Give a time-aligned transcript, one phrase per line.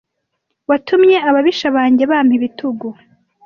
[0.69, 2.87] Watumye ababisha banjye bampa ibitugu